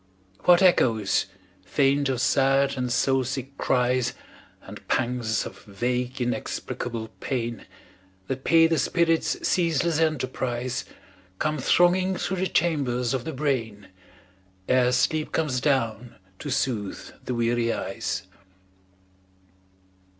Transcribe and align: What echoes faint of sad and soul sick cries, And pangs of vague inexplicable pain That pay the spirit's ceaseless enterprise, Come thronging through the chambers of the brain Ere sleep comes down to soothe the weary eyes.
What 0.45 0.63
echoes 0.63 1.27
faint 1.63 2.09
of 2.09 2.21
sad 2.21 2.75
and 2.75 2.91
soul 2.91 3.23
sick 3.23 3.55
cries, 3.59 4.13
And 4.63 4.87
pangs 4.87 5.45
of 5.45 5.59
vague 5.65 6.19
inexplicable 6.19 7.09
pain 7.19 7.67
That 8.25 8.43
pay 8.43 8.65
the 8.65 8.79
spirit's 8.79 9.47
ceaseless 9.47 9.99
enterprise, 9.99 10.85
Come 11.37 11.59
thronging 11.59 12.15
through 12.17 12.37
the 12.37 12.47
chambers 12.47 13.13
of 13.13 13.25
the 13.25 13.31
brain 13.31 13.89
Ere 14.67 14.91
sleep 14.91 15.31
comes 15.31 15.61
down 15.61 16.15
to 16.39 16.49
soothe 16.49 17.11
the 17.25 17.35
weary 17.35 17.71
eyes. 17.71 18.23